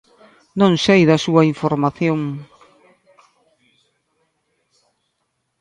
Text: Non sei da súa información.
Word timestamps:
Non 0.59 0.73
sei 0.85 1.01
da 1.09 1.17
súa 1.25 1.41
información. 1.53 2.19